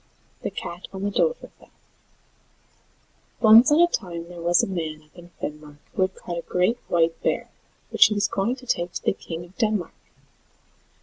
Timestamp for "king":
9.13-9.45